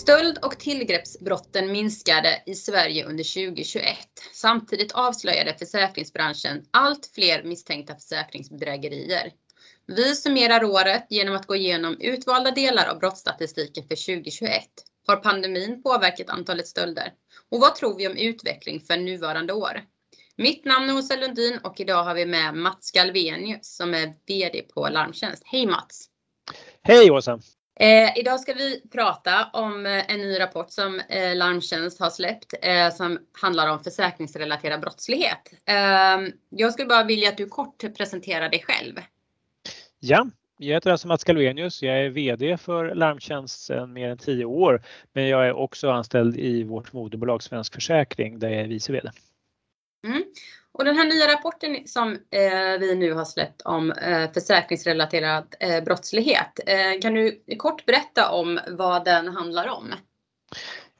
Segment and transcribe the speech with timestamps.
[0.00, 3.96] Stöld och tillgreppsbrotten minskade i Sverige under 2021.
[4.32, 9.32] Samtidigt avslöjade försäkringsbranschen allt fler misstänkta försäkringsbedrägerier.
[9.86, 14.62] Vi summerar året genom att gå igenom utvalda delar av brottsstatistiken för 2021.
[15.06, 17.12] Har pandemin påverkat antalet stölder?
[17.48, 19.82] Och vad tror vi om utveckling för nuvarande år?
[20.36, 24.62] Mitt namn är Åsa Lundin och idag har vi med Mats Galvenius som är VD
[24.74, 25.42] på Larmtjänst.
[25.46, 26.08] Hej Mats!
[26.82, 27.40] Hej Åsa!
[27.80, 32.54] Eh, idag ska vi prata om eh, en ny rapport som eh, Larmtjänst har släppt
[32.62, 35.52] eh, som handlar om försäkringsrelaterad brottslighet.
[35.66, 38.94] Ehm, jag skulle bara vilja att du kort presenterar dig själv.
[40.00, 40.26] Ja,
[40.58, 41.82] jag heter alltså Mats Galvenius.
[41.82, 46.36] Jag är VD för Larmtjänst sedan mer än tio år, men jag är också anställd
[46.36, 49.10] i vårt moderbolag Svensk Försäkring där jag är vice VD.
[50.06, 50.24] Mm.
[50.72, 55.84] Och den här nya rapporten som eh, vi nu har släppt om eh, försäkringsrelaterad eh,
[55.84, 56.60] brottslighet.
[56.66, 59.94] Eh, kan du kort berätta om vad den handlar om?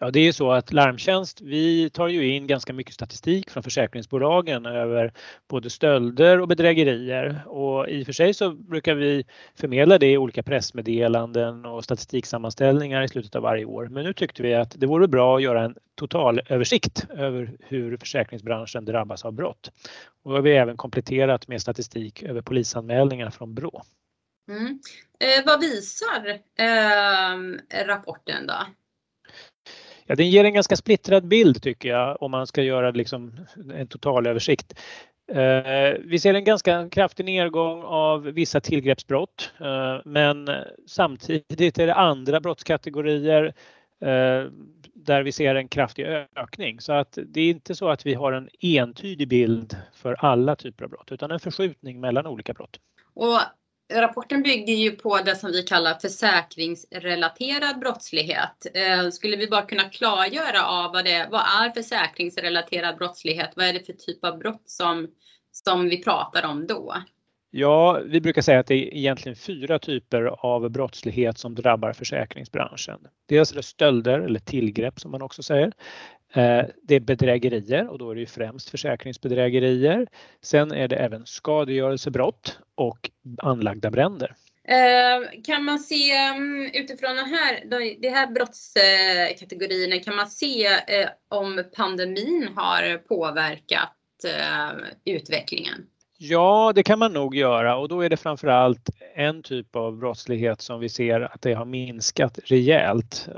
[0.02, 3.62] Ja, det är ju så att Larmtjänst, vi tar ju in ganska mycket statistik från
[3.62, 5.12] försäkringsbolagen över
[5.48, 10.18] både stölder och bedrägerier och i och för sig så brukar vi förmedla det i
[10.18, 13.88] olika pressmeddelanden och statistiksammanställningar i slutet av varje år.
[13.88, 18.84] Men nu tyckte vi att det vore bra att göra en totalöversikt över hur försäkringsbranschen
[18.84, 19.72] drabbas av brott.
[20.22, 23.82] Och har vi även kompletterat med statistik över polisanmälningar från Brå.
[24.48, 24.78] Mm.
[25.18, 28.66] Eh, vad visar eh, rapporten då?
[30.10, 33.32] Ja, den ger en ganska splittrad bild tycker jag om man ska göra liksom
[33.74, 34.80] en totalöversikt.
[35.32, 40.48] Eh, vi ser en ganska kraftig nedgång av vissa tillgreppsbrott eh, men
[40.86, 43.44] samtidigt är det andra brottskategorier
[44.00, 44.50] eh,
[44.94, 46.80] där vi ser en kraftig ökning.
[46.80, 50.84] Så att det är inte så att vi har en entydig bild för alla typer
[50.84, 52.80] av brott utan en förskjutning mellan olika brott.
[53.14, 53.40] Och
[53.92, 58.66] rapporten bygger ju på det som vi kallar försäkringsrelaterad brottslighet.
[58.74, 63.50] Eh, skulle vi bara kunna klargöra av vad det är, vad är försäkringsrelaterad brottslighet?
[63.56, 65.08] Vad är det för typ av brott som,
[65.52, 66.94] som vi pratar om då?
[67.52, 72.98] Ja, vi brukar säga att det är egentligen fyra typer av brottslighet som drabbar försäkringsbranschen.
[73.28, 75.72] Dels är det stölder eller tillgrepp som man också säger.
[76.32, 80.06] Eh, det är bedrägerier och då är det främst försäkringsbedrägerier.
[80.42, 84.34] Sen är det även skadegörelsebrott och anlagda bränder.
[84.64, 87.64] Eh, kan man se mm, utifrån den här,
[88.00, 93.96] de här brottskategorierna, kan man se eh, om pandemin har påverkat
[95.04, 95.86] utvecklingen?
[96.18, 100.60] Ja, det kan man nog göra och då är det framförallt en typ av brottslighet
[100.60, 103.28] som vi ser att det har minskat rejält.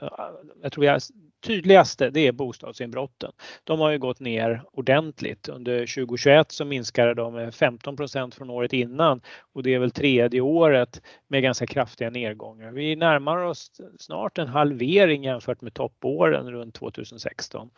[0.62, 1.02] Jag tror jag
[1.42, 3.32] tydligaste det är bostadsinbrotten.
[3.64, 5.48] De har ju gått ner ordentligt.
[5.48, 9.20] Under 2021 så minskade de med 15% från året innan
[9.52, 12.72] och det är väl tredje året med ganska kraftiga nedgångar.
[12.72, 17.70] Vi närmar oss snart en halvering jämfört med toppåren runt 2016.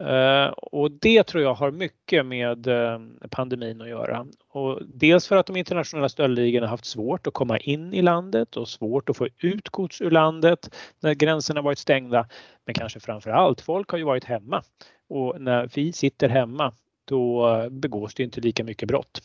[0.00, 2.98] Eh, och det tror jag har mycket med eh,
[3.30, 4.26] pandemin att göra.
[4.48, 8.68] Och dels för att de internationella stöldligorna haft svårt att komma in i landet och
[8.68, 12.28] svårt att få ut gods ur landet när gränserna varit stängda.
[12.64, 14.62] Men kanske framför allt, folk har ju varit hemma
[15.08, 19.22] och när vi sitter hemma då begås det inte lika mycket brott.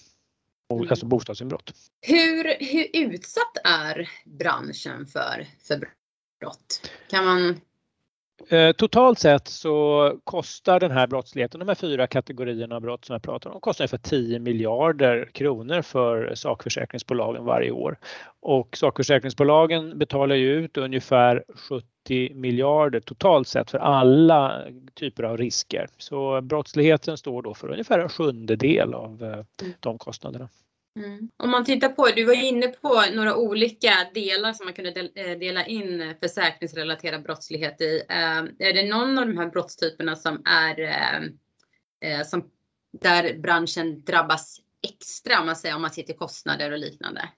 [0.74, 0.88] Mm.
[0.90, 1.74] Alltså bostadsinbrott.
[2.02, 5.90] Hur, hur utsatt är branschen för, för
[6.40, 6.92] brott?
[7.10, 7.56] Kan man Eh,
[8.48, 13.14] Eh, totalt sett så kostar den här brottsligheten, de här fyra kategorierna av brott som
[13.14, 17.98] jag pratar om, kostar ungefär 10 miljarder kronor för sakförsäkringsbolagen varje år.
[18.42, 24.64] Och sakförsäkringsbolagen betalar ju ut ungefär 70 miljarder totalt sett för alla
[24.96, 25.88] typer av risker.
[25.98, 30.50] Så brottsligheten står då för ungefär en sjundedel av eh, de kostnaderna.
[31.00, 31.30] Mm.
[31.38, 35.38] Om man tittar på, du var inne på några olika delar som man kunde eh,
[35.38, 38.04] dela in försäkringsrelaterad brottslighet i.
[38.10, 41.22] Ehm, är det någon av de här brottstyperna som är eh,
[42.12, 42.50] eh, som,
[43.02, 47.30] där branschen drabbas extra om man säger om man ser till kostnader och liknande?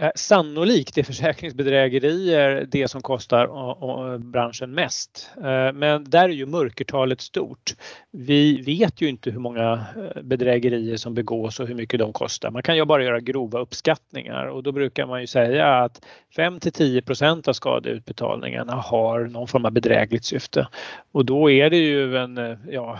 [0.00, 5.30] Eh, sannolikt är försäkringsbedrägerier det som kostar branschen mest.
[5.36, 7.74] Eh, men där är ju mörkertalet stort.
[8.10, 12.50] Vi vet ju inte hur många eh, bedrägerier som begås och hur mycket de kostar.
[12.50, 16.04] Man kan ju bara göra grova uppskattningar och då brukar man ju säga att
[16.36, 20.68] 5 till 10% av skadeutbetalningarna har någon form av bedrägligt syfte.
[21.12, 22.98] Och då är det ju en, ja,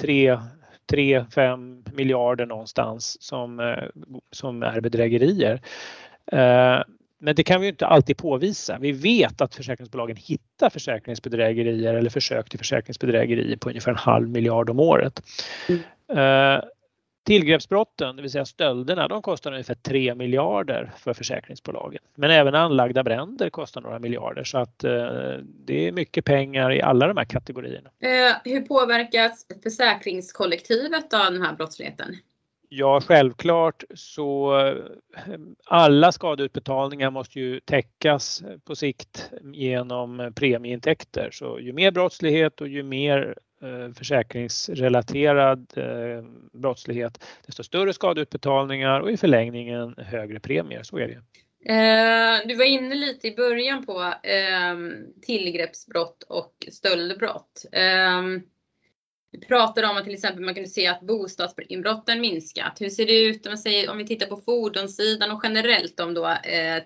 [0.00, 0.38] 3
[0.92, 3.84] 3-5 miljarder någonstans som, eh,
[4.30, 5.60] som är bedrägerier.
[6.32, 6.82] Eh,
[7.20, 8.78] men det kan vi inte alltid påvisa.
[8.78, 14.70] Vi vet att försäkringsbolagen hittar försäkringsbedrägerier eller försök till försäkringsbedrägerier på ungefär en halv miljard
[14.70, 15.22] om året.
[15.68, 15.80] Mm.
[17.24, 22.02] Tillgreppsbrotten, det vill säga stölderna, de kostar ungefär 3 miljarder för försäkringsbolagen.
[22.14, 24.90] Men även anlagda bränder kostar några miljarder så att eh,
[25.42, 27.90] det är mycket pengar i alla de här kategorierna.
[28.00, 32.16] Eh, hur påverkas försäkringskollektivet av den här brottsligheten?
[32.68, 34.74] Ja, självklart så eh,
[35.64, 41.30] alla skadeutbetalningar måste ju täckas på sikt genom premieintäkter.
[41.32, 49.10] Så ju mer brottslighet och ju mer Eh, försäkringsrelaterad eh, brottslighet, desto större skadeutbetalningar och
[49.10, 50.82] i förlängningen högre premier.
[50.82, 51.22] Så är det.
[51.72, 57.64] Eh, du var inne lite i början på ehm, tillgreppsbrott och stöldbrott.
[57.72, 58.42] Ehm,
[59.32, 62.80] vi pratade om att till exempel man kunde se att bostadsinbrotten minskat.
[62.80, 66.34] Hur ser det ut om, säger, om vi tittar på fordonssidan och generellt om då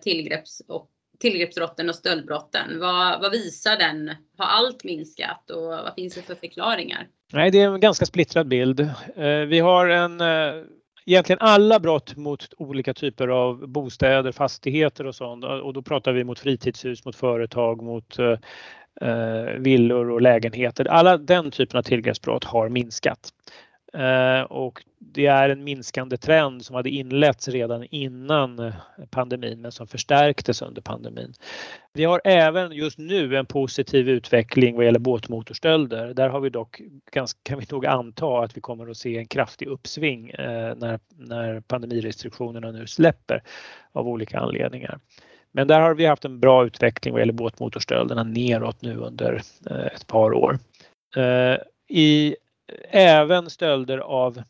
[0.03, 0.92] tillgrepps och
[1.23, 2.81] tillgreppsbrotten och stöldbrotten.
[2.81, 4.11] Vad, vad visar den?
[4.39, 7.07] Har allt minskat och vad finns det för förklaringar?
[7.33, 8.81] Nej, det är en ganska splittrad bild.
[9.17, 10.65] Eh, vi har en eh,
[11.07, 16.25] Egentligen alla brott mot olika typer av bostäder, fastigheter och sånt och då pratar vi
[16.25, 18.39] mot fritidshus, mot företag, mot eh,
[19.11, 20.85] eh, villor och lägenheter.
[20.85, 23.29] Alla den typen av tillgreppsbrott har minskat.
[23.95, 28.73] Eh, och det är en minskande trend som hade inletts redan innan
[29.11, 31.33] pandemin men som förstärktes under pandemin.
[31.93, 36.15] Vi har även just nu en positiv utveckling vad gäller båtmotorstölder.
[36.15, 36.81] Där har vi dock,
[37.43, 41.61] kan vi nog anta att vi kommer att se en kraftig uppsving eh, när, när
[41.61, 43.43] pandemirestriktionerna nu släpper
[43.93, 44.99] av olika anledningar.
[45.53, 49.87] Men där har vi haft en bra utveckling vad gäller båtmotorstölderna neråt nu under eh,
[49.87, 50.59] ett par år.
[51.89, 52.37] I
[52.91, 54.43] även stölder av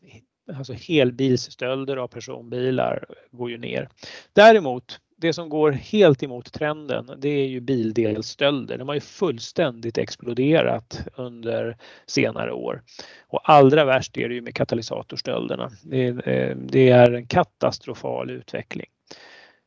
[0.56, 3.88] alltså helbilsstölder av personbilar går ju ner.
[4.32, 8.78] Däremot det som går helt emot trenden det är ju bildelsstölder.
[8.78, 11.76] De har ju fullständigt exploderat under
[12.06, 12.82] senare år.
[13.28, 15.70] Och allra värst är det ju med katalysatorstölderna.
[15.82, 18.88] Det, eh, det är en katastrofal utveckling.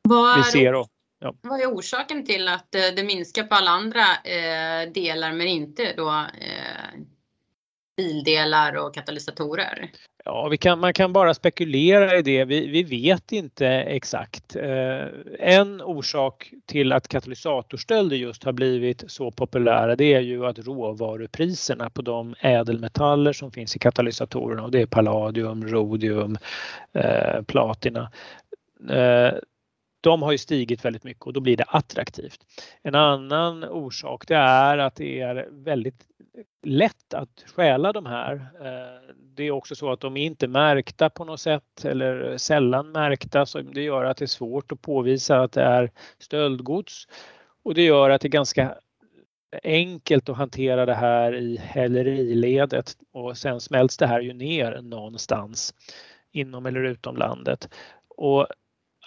[0.01, 0.73] Vad är, ser,
[1.19, 1.35] ja.
[1.41, 5.93] vad är orsaken till att eh, det minskar på alla andra eh, delar men inte
[5.97, 6.99] då eh,
[7.97, 9.89] bildelar och katalysatorer?
[10.25, 12.45] Ja, vi kan, man kan bara spekulera i det.
[12.45, 14.55] Vi, vi vet inte exakt.
[14.55, 15.05] Eh,
[15.39, 21.89] en orsak till att katalysatorstölder just har blivit så populära det är ju att råvarupriserna
[21.89, 26.37] på de ädelmetaller som finns i katalysatorerna och det är palladium, rodium,
[26.93, 28.11] eh, platina.
[28.89, 29.33] Eh,
[30.01, 32.39] de har ju stigit väldigt mycket och då blir det attraktivt.
[32.81, 36.05] En annan orsak det är att det är väldigt
[36.63, 38.33] lätt att stjäla de här.
[38.61, 42.91] Eh, det är också så att de är inte märkta på något sätt eller sällan
[42.91, 47.07] märkta så det gör att det är svårt att påvisa att det är stöldgods
[47.63, 48.75] och det gör att det är ganska
[49.63, 55.73] enkelt att hantera det här i häleriledet och sen smälts det här ju ner någonstans
[56.31, 57.69] inom eller utom landet.
[58.07, 58.47] Och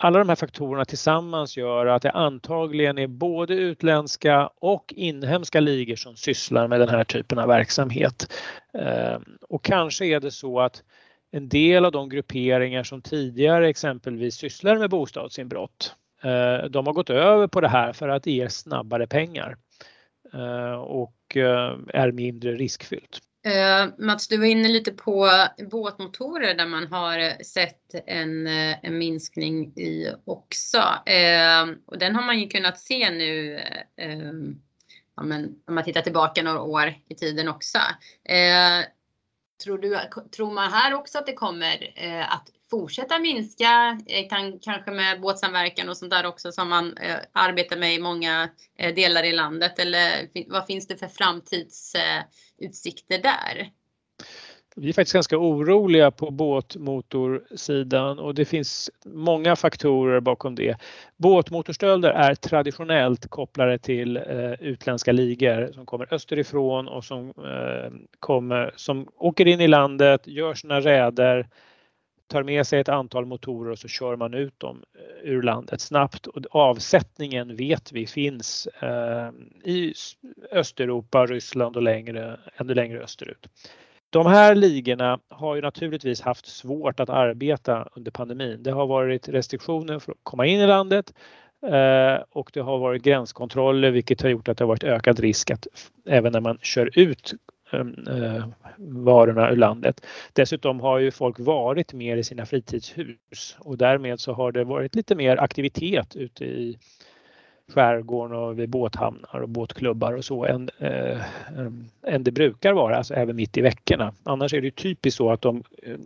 [0.00, 5.96] alla de här faktorerna tillsammans gör att det antagligen är både utländska och inhemska ligor
[5.96, 8.32] som sysslar med den här typen av verksamhet.
[8.74, 10.82] Ehm, och kanske är det så att
[11.30, 17.10] en del av de grupperingar som tidigare exempelvis sysslar med bostadsinbrott, eh, de har gått
[17.10, 19.56] över på det här för att det ger snabbare pengar
[20.32, 23.27] eh, och eh, är mindre riskfyllt.
[23.48, 25.30] Uh, Mats, du var inne lite på
[25.70, 30.78] båtmotorer där man har sett en, eh, en minskning i också.
[30.78, 33.54] Uh, och den har man ju kunnat se nu
[34.02, 34.52] uh,
[35.16, 37.78] ja, men, om man tittar tillbaka några år i tiden också.
[39.64, 39.98] tror, du,
[40.36, 41.94] tror man här också att det kommer
[42.28, 47.16] att fortsätta minska, eh, kan, kanske med båtsamverkan och sånt där också som man eh,
[47.32, 49.78] arbetar med i många eh, delar i landet?
[49.78, 53.72] Eller vad finns det för framtidsutsikter eh, där?
[54.80, 60.76] Vi är faktiskt ganska oroliga på båtmotorsidan och det finns många faktorer bakom det.
[61.16, 68.72] Båtmotorstölder är traditionellt kopplade till eh, utländska ligor som kommer österifrån och som, eh, kommer,
[68.76, 71.48] som åker in i landet, gör sina räder,
[72.28, 75.80] tar med sig ett antal motorer och så kör man ut dem eh, ur landet
[75.80, 76.26] snabbt.
[76.26, 79.30] Och avsättningen vet vi finns eh,
[79.64, 79.94] i
[80.52, 83.48] Östeuropa, Ryssland och längre, ännu längre österut.
[84.10, 88.62] De här ligorna har ju naturligtvis haft svårt att arbeta under pandemin.
[88.62, 91.14] Det har varit restriktioner för att komma in i landet
[91.66, 95.50] eh, och det har varit gränskontroller vilket har gjort att det har varit ökad risk
[95.50, 95.66] att
[96.06, 97.34] även när man kör ut
[97.70, 98.44] Ehm, eh,
[98.78, 100.06] varorna ur landet.
[100.32, 104.94] Dessutom har ju folk varit mer i sina fritidshus och därmed så har det varit
[104.94, 106.78] lite mer aktivitet ute i
[107.72, 111.20] skärgården och vid båthamnar och båtklubbar och så än, eh,
[111.58, 114.12] ehm, än det brukar vara, alltså även mitt i veckorna.
[114.22, 115.96] Annars är det typiskt så att de eh,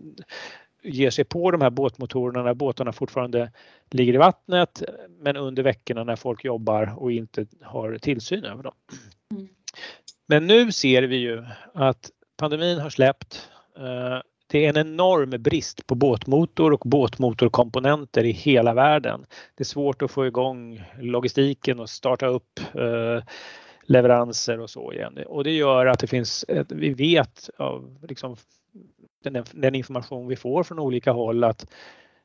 [0.83, 3.53] ger sig på de här båtmotorerna när båtarna fortfarande
[3.91, 4.83] ligger i vattnet
[5.21, 8.75] men under veckorna när folk jobbar och inte har tillsyn över dem.
[9.31, 9.49] Mm.
[10.33, 13.51] Men nu ser vi ju att pandemin har släppt.
[13.77, 19.25] Eh, det är en enorm brist på båtmotor och båtmotorkomponenter i hela världen.
[19.55, 23.25] Det är svårt att få igång logistiken och starta upp eh,
[23.83, 25.19] leveranser och så igen.
[25.27, 28.37] Och det gör att det finns, vi vet av liksom
[29.25, 31.71] den, den information vi får från olika håll att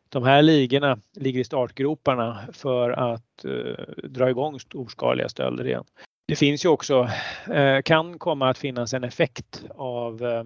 [0.10, 5.86] de här ligorna ligger i startgroparna för att eh, dra igång storskaliga stölder igen.
[6.28, 7.10] Det finns ju också,
[7.54, 10.44] eh, kan komma att finnas en effekt av eh,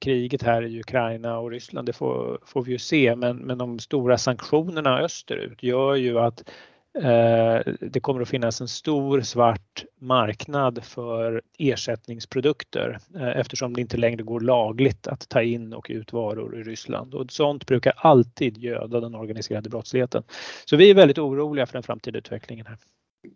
[0.00, 3.78] kriget här i Ukraina och Ryssland, det får, får vi ju se, men, men de
[3.78, 6.50] stora sanktionerna österut gör ju att
[6.98, 12.98] eh, det kommer att finnas en stor svart marknad för ersättningsprodukter
[13.36, 17.32] eftersom det inte längre går lagligt att ta in och ut varor i Ryssland och
[17.32, 20.22] sånt brukar alltid göda den organiserade brottsligheten.
[20.64, 22.78] Så vi är väldigt oroliga för den framtida utvecklingen här.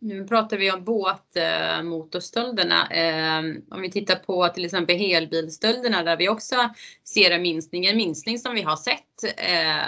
[0.00, 2.86] Nu pratar vi om båtmotorstölderna.
[2.86, 6.56] Ehm, om vi tittar på till exempel helbilstölderna där vi också
[7.04, 9.86] ser en minskning, en minskning som vi har sett eh,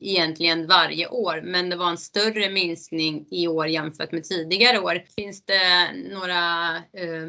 [0.00, 1.40] egentligen varje år.
[1.44, 5.02] Men det var en större minskning i år jämfört med tidigare år.
[5.16, 7.28] Finns det några eh,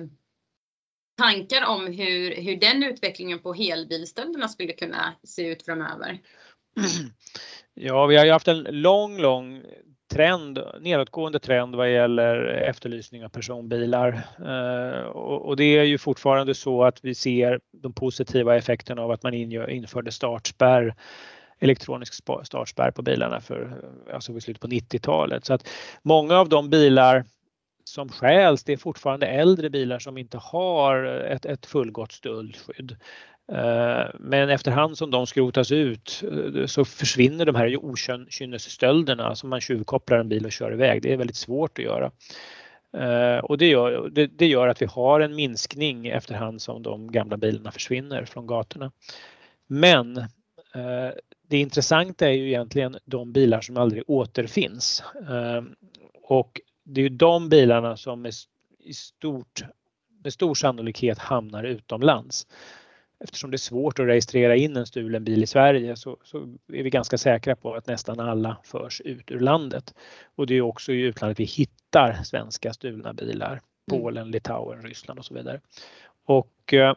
[1.18, 6.20] tankar om hur, hur den utvecklingen på helbilstölderna skulle kunna se ut framöver?
[7.74, 9.62] Ja, vi har ju haft en lång, lång
[10.12, 14.22] trend, nedåtgående trend vad gäller efterlysning av personbilar.
[14.40, 19.24] Eh, och det är ju fortfarande så att vi ser de positiva effekterna av att
[19.24, 20.96] man införde startspärr
[21.60, 22.14] elektronisk
[22.44, 23.82] startspärr på bilarna för
[24.14, 25.46] alltså vid slutet på 90-talet.
[25.46, 25.68] Så att
[26.04, 27.26] många av de bilar
[27.84, 32.96] som stjäls, det är fortfarande äldre bilar som inte har ett, ett fullgott stöldskydd.
[33.52, 39.62] Eh, men efterhand som de skrotas ut eh, så försvinner de här okynnesstölderna, som man
[39.62, 41.02] tjuvkopplar en bil och kör iväg.
[41.02, 42.12] Det är väldigt svårt att göra.
[42.98, 47.12] Eh, och det gör, det, det gör att vi har en minskning efterhand som de
[47.12, 48.92] gamla bilarna försvinner från gatorna.
[49.68, 50.26] Men
[51.48, 55.04] det intressanta är ju egentligen de bilar som aldrig återfinns.
[56.24, 58.34] Och det är de bilarna som med,
[58.80, 59.64] i stort,
[60.24, 62.48] med stor sannolikhet hamnar utomlands
[63.24, 66.38] eftersom det är svårt att registrera in en stulen bil i Sverige så, så,
[66.74, 69.94] är vi ganska säkra på att nästan alla förs ut ur landet.
[70.36, 73.52] Och det är också i utlandet vi hittar svenska stulna bilar.
[73.52, 73.62] Mm.
[74.02, 75.62] Polen, Litauen, Ryssland och så vidare.
[76.26, 76.94] Och eh,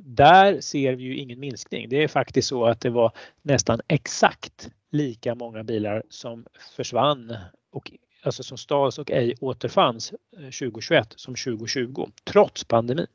[0.00, 1.88] där ser vi ju ingen minskning.
[1.88, 6.46] Det är faktiskt så att det var nästan exakt lika många bilar som
[6.76, 7.36] försvann
[7.70, 13.06] och alltså som stals och ej återfanns 2021 eh, som 2020 trots pandemin.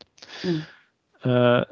[0.44, 0.62] Mm.
[1.24, 1.64] Eh,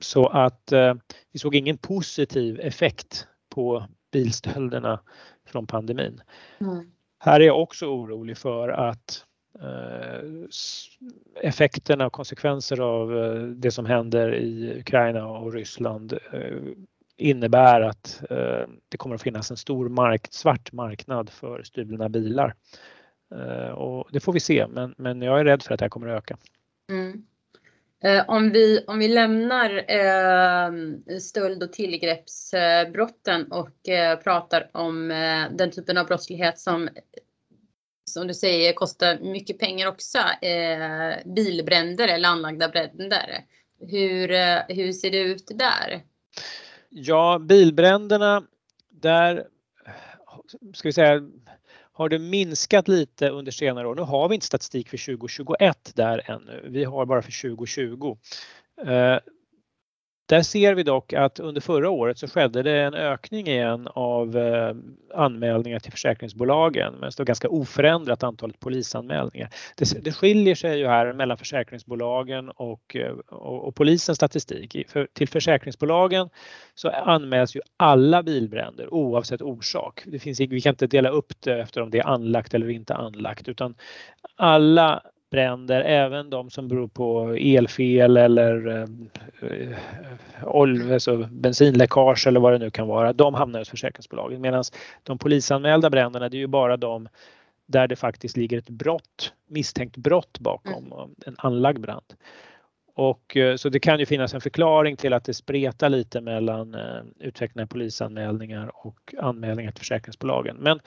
[0.00, 0.94] så att eh,
[1.32, 5.00] vi såg ingen positiv effekt på bilstölderna
[5.46, 6.20] från pandemin.
[6.60, 6.90] Mm.
[7.18, 9.24] Här är jag också orolig för att
[9.60, 10.28] eh,
[11.42, 13.10] effekterna och konsekvenser av
[13.56, 16.18] det som händer i Ukraina och Ryssland
[17.16, 18.22] innebär att
[18.88, 22.54] det kommer att finnas en stor mark svart marknad för stulna bilar.
[23.74, 26.08] Och det får vi se, men, men jag är rädd för att det här kommer
[26.08, 26.36] att öka.
[26.90, 27.26] Mm.
[28.04, 30.70] Eh, om vi, om vi lämnar eh,
[31.18, 36.88] stöld och tillgreppsbrotten och eh, pratar om eh, den typen av brottslighet som
[38.10, 40.18] som du säger kostar mycket pengar också.
[40.42, 43.44] Eh, bilbränder eller anlagda bränder.
[43.80, 46.02] Hur, eh, hur ser det ut där?
[46.88, 48.42] Ja, bilbränderna
[48.88, 49.46] där
[50.74, 51.20] ska vi säga
[51.96, 53.94] har det minskat lite under senare år.
[53.94, 56.68] Nu har vi inte statistik för 2021 där ännu.
[56.68, 58.16] Vi har bara för 2020.
[60.26, 64.36] Där ser vi dock att under förra året så skedde det en ökning igen av
[64.36, 64.74] eh,
[65.14, 69.50] anmälningar till försäkringsbolagen men det var ganska oförändrat antalet polisanmälningar.
[69.76, 74.76] Det, det skiljer sig ju här mellan försäkringsbolagen och, eh, och, och polisens statistik.
[74.88, 76.28] För, till försäkringsbolagen
[76.74, 80.02] så anmäls ju alla bilbränder oavsett orsak.
[80.06, 82.94] Det finns, vi kan inte dela upp det efter om det är anlagt eller inte
[82.94, 83.74] anlagt utan
[84.36, 85.02] alla
[85.36, 89.78] bränder, även de som beror på elfel eller eh,
[90.42, 94.40] olje, alltså bensinläckage eller vad det nu kan vara, de hamnar hos försäkringsbolagen.
[94.40, 94.64] Medan
[95.02, 97.08] de polisanmälda bränderna, det är ju bara de
[97.66, 101.14] där det faktiskt ligger ett brott, misstänkt brott bakom, mm.
[101.26, 102.14] en anlagd brand.
[102.94, 106.74] Och, eh, så det kan ju finnas en förklaring till att det spretar lite mellan
[106.74, 110.56] eh, utvecklingen av polisanmälningar och anmälningar till försäkringsbolagen.
[110.56, 110.80] Men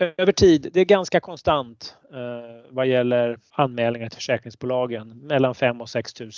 [0.00, 5.88] över tid, det är ganska konstant eh, vad gäller anmälningar till försäkringsbolagen, mellan 5 och
[5.88, 6.30] 6 000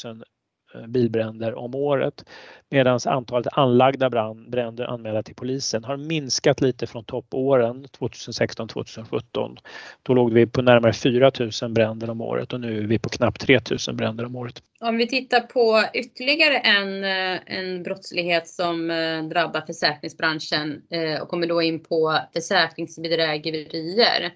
[0.75, 2.25] Eh, bilbränder om året.
[2.71, 9.57] Medan antalet anlagda brand, bränder anmälda till polisen har minskat lite från toppåren 2016-2017.
[10.03, 11.31] Då låg vi på närmare 4
[11.63, 14.63] 000 bränder om året och nu är vi på knappt 3 000 bränder om året.
[14.81, 20.83] Om vi tittar på ytterligare en, eh, en brottslighet som eh, drabbar försäkringsbranschen
[21.23, 24.33] och kommer då in på försäkringsbedrägerier.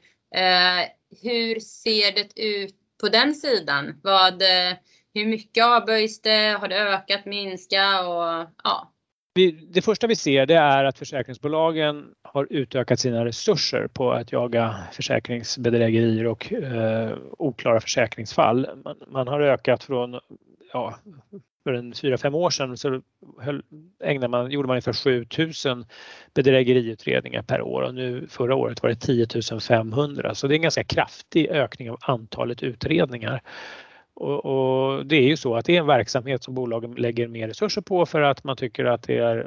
[1.23, 4.00] Hur ser det ut på den sidan?
[4.02, 4.43] Vad,
[5.16, 6.58] hur mycket avböjs det?
[6.61, 8.06] Har det ökat, minskat?
[8.06, 8.92] Och, ja.
[9.68, 14.75] Det första vi ser det är att försäkringsbolagen har utökat sina resurser på att jaga
[14.92, 18.68] försäkringsbedrägerier och eh, oklara försäkringsfall.
[18.85, 20.20] Man, man, har ökat från,
[20.73, 20.99] ja,
[21.64, 23.02] för en 4-5 år sedan så
[23.40, 23.62] höll,
[24.04, 25.87] ägnade man, gjorde man ungefär 7000
[26.35, 30.62] bedrägeriutredningar per år och nu förra året var det 10 500 så det är en
[30.62, 33.42] ganska kraftig ökning av antalet utredningar.
[34.16, 37.49] Och, och, det är ju så att det är en verksamhet som bolagen lägger mer
[37.49, 39.46] resurser på för att man tycker att det är,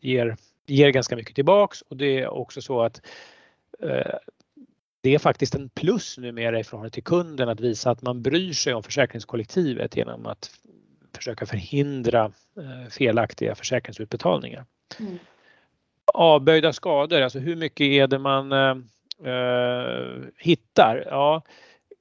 [0.00, 3.02] ger, ger ganska mycket tillbaks och det är också så att
[3.82, 4.14] eh,
[5.00, 8.52] det är faktiskt en plus numera i förhållande till kunden att visa att man bryr
[8.52, 10.50] sig om försäkringskollektivet genom att
[11.16, 14.64] försöka förhindra eh, felaktiga försäkringsutbetalningar.
[15.00, 15.18] Mm.
[16.04, 18.76] Avböjda skador, alltså hur mycket är det man eh,
[19.32, 21.04] eh hittar?
[21.10, 21.42] Ja,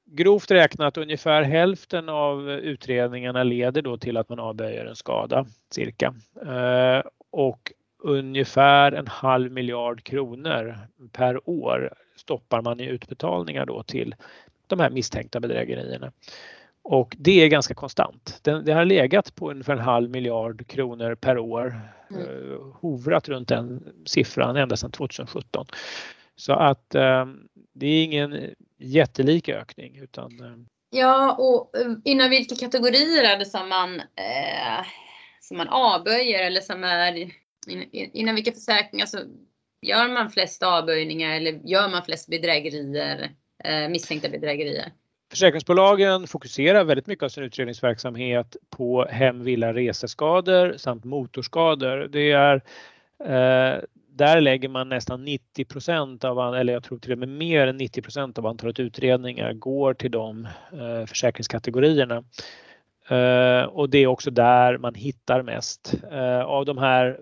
[0.07, 6.13] grovt räknat ungefär hälften av utredningarna leder då till att man avböjer en skada cirka.
[6.45, 7.73] Eh, och
[8.03, 10.77] ungefär en halv miljard kronor
[11.11, 14.15] per år stoppar man i utbetalningar då till
[14.67, 16.11] de här misstänkta bedrägerierna.
[16.81, 18.39] Och det är ganska konstant.
[18.41, 21.81] Det, har legat på ungefär en halv miljard kronor per år.
[22.11, 22.21] Mm.
[22.21, 25.65] Eh, hovrat runt den siffran ända sedan 2017.
[26.35, 27.25] Så att eh,
[27.73, 30.57] det är ingen jättelik ökning utan eh,
[30.89, 34.85] Ja, och eh, inom vilka kategorier är det som man, eh,
[35.41, 37.31] som man avböjer eller som är
[38.13, 39.17] inom vilka försäkringar så
[39.81, 43.31] gör man flest avböjningar eller gör man flest bedrägerier,
[43.63, 44.91] eh, misstänkta bedrägerier?
[45.31, 52.07] Försäkringsbolagen fokuserar väldigt mycket av sin utredningsverksamhet på hem, villa, reseskador samt motorskador.
[52.07, 52.55] Det är
[53.23, 53.83] eh,
[54.17, 58.39] där lägger man nästan 90% av, eller jag tror till och med mer än 90%
[58.39, 62.23] av antalet utredningar går till de eh, försäkringskategorierna.
[63.07, 65.93] Eh, och det är också där man hittar mest.
[66.11, 67.19] Eh, av de här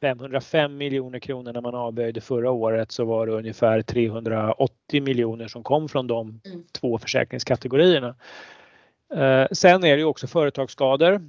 [0.00, 5.88] 505 miljoner kronorna man avböjde förra året så var det ungefär 380 miljoner som kom
[5.88, 6.64] från de mm.
[6.80, 8.14] två försäkringskategorierna.
[9.52, 11.20] Sen är det också företagsskador.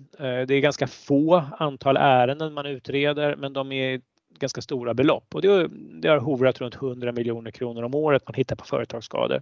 [0.46, 4.02] Det är ganska få antal ärenden man utreder men de är
[4.39, 5.68] ganska stora belopp och det,
[6.02, 9.42] det har hovrat runt 100 miljoner kronor om året man hittar på företagsskador.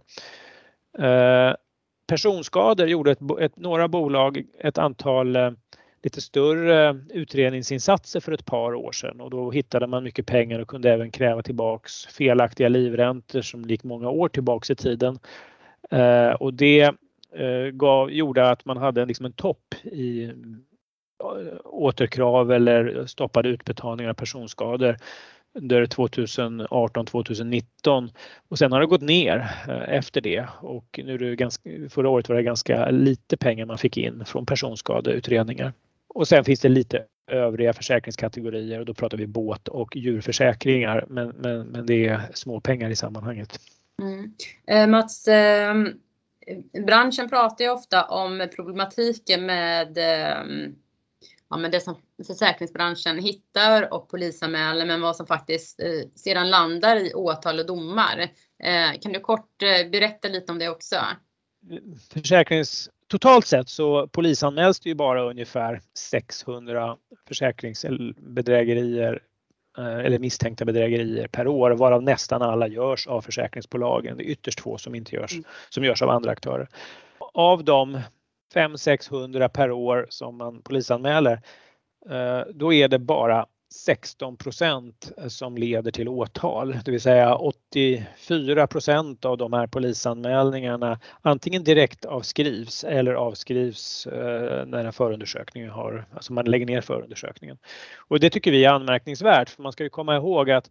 [0.99, 1.53] Eh,
[2.07, 5.51] personskador gjorde ett, ett, några bolag ett antal eh,
[6.03, 10.67] lite större utredningsinsatser för ett par år sedan och då hittade man mycket pengar och
[10.67, 15.19] kunde även kräva tillbaks felaktiga livräntor som gick många år tillbaks i tiden.
[15.91, 16.81] Eh, och det
[17.35, 20.31] eh, gav, gjorde att man hade liksom en topp i
[21.63, 24.97] återkrav eller stoppade utbetalningar av personskador
[25.53, 28.09] under 2018-2019
[28.47, 32.09] och sen har det gått ner eh, efter det och nu är det ganska, förra
[32.09, 35.73] året var det ganska lite pengar man fick in från personskadeutredningar.
[36.07, 41.29] Och sen finns det lite övriga försäkringskategorier och då pratar vi båt och djurförsäkringar men,
[41.29, 43.59] men, men det är små pengar i sammanhanget.
[44.01, 44.33] Mm.
[44.67, 45.75] Eh, Mats, eh,
[46.85, 50.37] branschen pratar ju ofta om problematiken med eh,
[51.49, 51.95] ja, men det som
[52.27, 58.19] försäkringsbranschen hittar och polisanmäler men vad som faktiskt eh, sedan landar i åtal och domar.
[58.63, 60.95] Eh, kan du kort eh, berätta lite om det också?
[62.13, 69.21] Försäkrings Totalt sett så polisanmäls det ju bara ungefär 600 försäkringsbedrägerier
[69.77, 74.17] eh, eller misstänkta bedrägerier per år varav nästan alla görs av försäkringsbolagen.
[74.17, 75.43] Det är ytterst få som inte görs, mm.
[75.69, 76.67] som görs av andra aktörer.
[77.33, 77.99] Av dem
[78.53, 81.41] 500-600 per år som man polisanmäler,
[82.09, 83.45] eh, då är det bara
[83.87, 92.05] 16% som leder till åtal, det vill säga 84% av de här polisanmälningarna antingen direkt
[92.05, 97.57] avskrivs eller avskrivs eh, när en förundersökning har, alltså man lägger ner förundersökningen.
[97.97, 100.69] Och det tycker vi är anmärkningsvärt för man ska ju komma ihåg att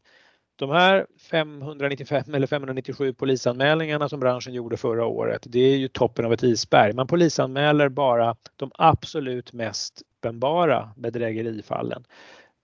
[0.57, 6.25] de här 595 eller 597 polisanmälningarna som branschen gjorde förra året, det är ju toppen
[6.25, 6.92] av ett isberg.
[6.92, 12.05] Man polisanmäler bara de absolut mest uppenbara bedrägerifallen.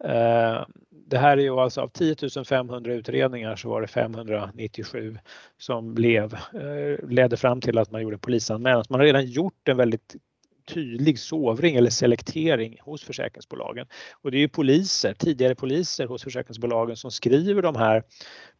[0.05, 5.19] Eh, det här är ju alltså av 10 500 utredningar så var det 597
[5.59, 8.85] som blev, eh, ledde fram till att man gjorde polisanmälan.
[8.89, 10.17] Man har redan gjort en väldigt
[10.64, 13.87] tydlig sovring eller selektering hos försäkringsbolagen.
[14.22, 18.03] Och det är ju poliser, tidigare poliser hos försäkringsbolagen som skriver de här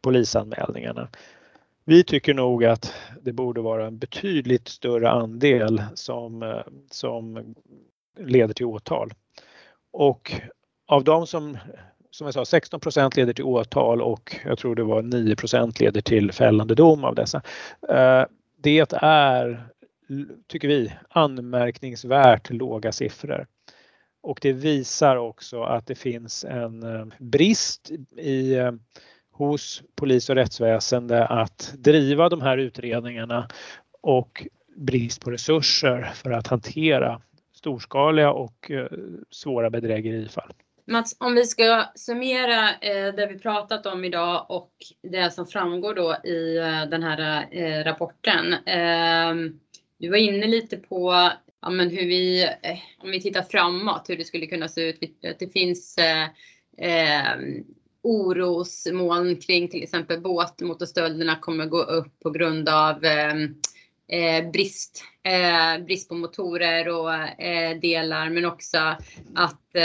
[0.01, 1.09] polisanmälningarna.
[1.85, 6.61] Vi tycker nog att det borde vara en betydligt större andel som, eh,
[6.91, 7.55] som
[8.19, 9.13] leder till åtal.
[9.91, 10.33] Och
[10.87, 11.57] av de som,
[12.11, 16.31] som jag sa, 16% leder till åtal och jag tror det var 9% leder till
[16.31, 17.41] fällande dom av dessa.
[17.89, 18.25] Eh,
[18.57, 19.67] det är,
[20.47, 23.47] tycker vi, anmärkningsvärt låga siffror.
[24.21, 28.71] Och det visar också att det finns en eh, brist i eh,
[29.31, 33.47] hos polis och rättsväsende att driva de här utredningarna
[34.01, 37.21] och brist på resurser för att hantera
[37.53, 38.87] storskaliga och eh,
[39.29, 40.53] svåra bedrägerifall.
[40.85, 45.93] Mats, om vi ska summera eh, det vi pratat om idag och det som framgår
[45.93, 46.55] då i
[46.89, 48.55] den här eh, rapporten
[50.03, 51.11] du var inne lite på
[51.61, 55.25] ja, men hur vi, eh, om vi tittar framåt, hur det skulle kunna se ut.
[55.25, 56.23] Att det finns eh,
[56.77, 57.39] eh,
[58.01, 63.33] orosmoln kring till exempel båtmotorstölderna kommer gå upp på grund av eh,
[64.07, 68.77] eh, brist, eh, brist på motorer och eh, delar men också
[69.35, 69.75] att,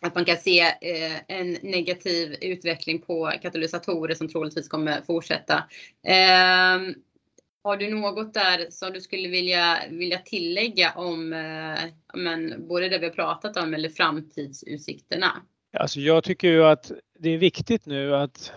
[0.00, 5.64] att man kan se eh, en negativ utveckling på katalysatorer som troligtvis kommer fortsätta.
[7.62, 12.98] Har du något där som du skulle vilja, vilja tillägga om eh, men, både det
[12.98, 15.42] vi har pratat om eller framtidsutsikterna?
[15.72, 18.52] Alltså jag tycker ju att det är viktigt nu att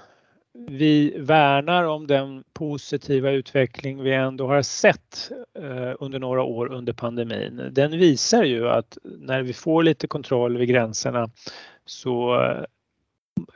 [0.53, 6.93] vi värnar om den positiva utveckling vi ändå har sett eh, under några år under
[6.93, 7.69] pandemin.
[7.71, 11.29] Den visar ju att när vi får lite kontroll vid gränserna
[11.85, 12.35] så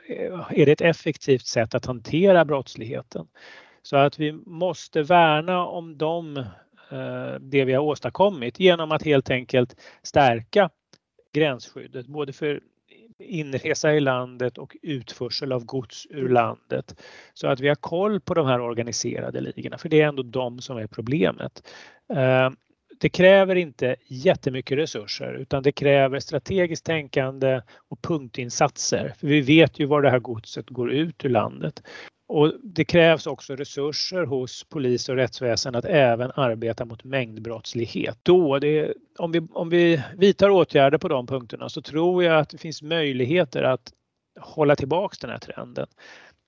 [0.08, 3.26] eh, är det ett effektivt sätt att hantera brottsligheten.
[3.88, 6.36] Så att vi måste värna om dem,
[6.90, 10.70] eh, det vi har åstadkommit genom att helt enkelt stärka
[11.32, 12.60] gränsskyddet både för
[13.18, 17.02] inresa i landet och utförsel av gods ur landet.
[17.34, 20.60] Så att vi har koll på de här organiserade ligorna, för det är ändå de
[20.60, 21.68] som är problemet.
[22.12, 22.50] Eh,
[23.00, 29.14] det kräver inte jättemycket resurser utan det kräver strategiskt tänkande och punktinsatser.
[29.18, 31.82] För vi vet ju var det här godset går ut ur landet.
[32.28, 38.18] Och det krävs också resurser hos polis och rättsväsen att även arbeta mot mängdbrottslighet.
[38.22, 42.48] Då, det, om, vi, om vi vidtar åtgärder på de punkterna så tror jag att
[42.48, 43.92] det finns möjligheter att
[44.40, 45.86] hålla tillbaks den här trenden.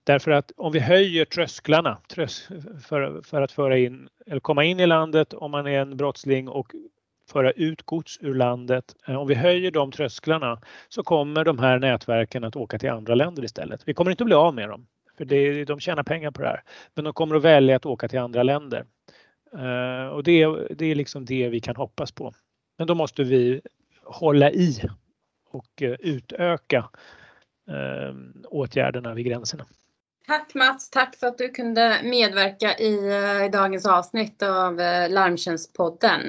[0.04, 4.86] Därför att om vi höjer trösklarna för, för att föra in eller komma in i
[4.86, 6.72] landet om man är en brottsling och
[7.30, 8.94] föra ut gods ur landet.
[9.06, 13.14] Eh, om vi höjer de trösklarna så kommer de här nätverken att åka till andra
[13.14, 13.82] länder istället.
[13.84, 14.86] Vi kommer inte att bli av med dem.
[15.20, 16.62] För det, de tjänar pengar på det här.
[16.94, 18.84] Men de kommer att välja att åka till andra länder.
[19.54, 22.32] Uh, och det, det är liksom det vi kan hoppas på.
[22.78, 23.60] Men då måste vi
[24.04, 24.82] hålla i
[25.50, 26.90] och eh, utöka
[27.70, 29.66] uh, åtgärderna vid gränserna.
[30.26, 32.94] Tack Mats, tack för att du kunde medverka i,
[33.46, 34.76] i dagens avsnitt av
[35.10, 36.20] Larmtjänstpodden.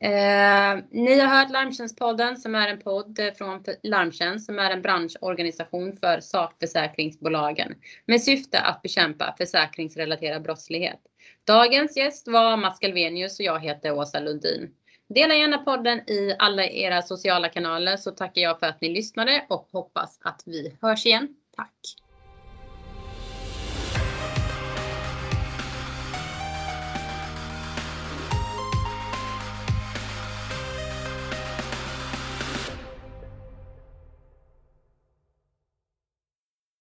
[0.00, 5.96] Eh, ni har hört Larmtjänstpodden som är en podd från Larmtjänst som är en branschorganisation
[5.96, 7.74] för sakförsäkringsbolagen
[8.06, 11.00] med syfte att bekämpa försäkringsrelaterad brottslighet.
[11.44, 14.70] Dagens gäst var Mats Galvenius och jag heter Åsa Lundin.
[15.08, 19.46] Dela gärna podden i alla era sociala kanaler så tackar jag för att ni lyssnade
[19.48, 21.28] och hoppas att vi hörs igen.
[21.56, 22.07] Tack!